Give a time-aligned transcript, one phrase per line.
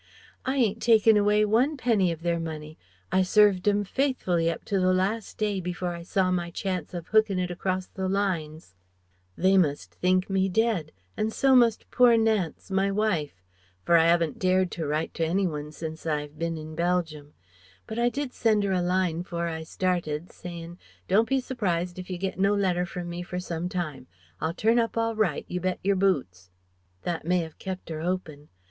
[0.47, 2.75] I ain't taken away one penny of their money
[3.11, 7.09] I served 'em faithfully up to the last day before I saw my chance of
[7.09, 8.73] hooking it across the lines
[9.37, 13.43] They must think me dead and so must poor Nance, my wife.
[13.85, 17.35] For I haven't dared to write to any one since I've bin in Belgium.
[17.85, 20.79] But I did send her a line 'fore I started, sayin',
[21.09, 24.07] 'Don't be surprised if you get no letter from me for some time.
[24.39, 26.49] I'll turn up all right, you bet your boots'
[27.03, 28.49] "That may 'ave kept 'er 'opin'.